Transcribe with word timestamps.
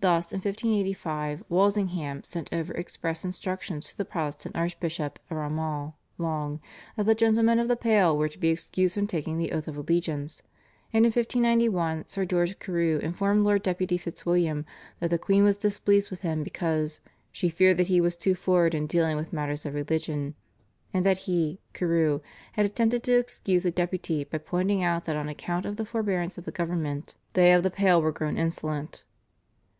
Thus 0.00 0.32
in 0.32 0.36
1585 0.36 1.42
Walsingham 1.48 2.22
sent 2.22 2.52
over 2.52 2.72
express 2.74 3.24
instructions 3.24 3.88
to 3.88 3.96
the 3.98 4.04
Protestant 4.04 4.54
Archbishop 4.54 5.18
of 5.28 5.36
Armagh 5.36 5.92
(Long) 6.18 6.60
that 6.96 7.06
the 7.06 7.16
gentlemen 7.16 7.58
of 7.58 7.66
the 7.66 7.74
Pale 7.74 8.16
were 8.16 8.28
to 8.28 8.38
be 8.38 8.50
excused 8.50 8.94
from 8.94 9.08
taking 9.08 9.38
the 9.38 9.50
oath 9.50 9.66
of 9.66 9.76
allegiance, 9.76 10.40
and 10.92 11.04
in 11.04 11.08
1591 11.10 12.06
Sir 12.06 12.24
George 12.24 12.60
Carew 12.60 12.98
informed 12.98 13.42
Lord 13.42 13.64
Deputy 13.64 13.98
Fitzwilliam 13.98 14.64
that 15.00 15.10
the 15.10 15.18
queen 15.18 15.42
was 15.42 15.56
displeased 15.56 16.12
with 16.12 16.20
him 16.20 16.44
because 16.44 17.00
"she 17.32 17.48
feared 17.48 17.76
that 17.78 17.88
he 17.88 18.00
was 18.00 18.14
too 18.14 18.36
forward 18.36 18.76
in 18.76 18.86
dealing 18.86 19.16
with 19.16 19.32
matters 19.32 19.66
of 19.66 19.74
religion," 19.74 20.36
and 20.94 21.04
that 21.04 21.18
he 21.26 21.58
(Carew) 21.74 22.20
had 22.52 22.64
attempted 22.64 23.02
to 23.02 23.18
excuse 23.18 23.64
the 23.64 23.72
Deputy 23.72 24.22
by 24.22 24.38
pointing 24.38 24.84
out 24.84 25.06
that 25.06 25.16
on 25.16 25.28
account 25.28 25.66
of 25.66 25.74
the 25.76 25.84
forbearance 25.84 26.38
of 26.38 26.44
the 26.44 26.52
government, 26.52 27.16
"they 27.32 27.52
of 27.52 27.64
the 27.64 27.68
Pale 27.70 28.00
were 28.00 28.12
grown 28.12 28.36
insolent." 28.36 29.02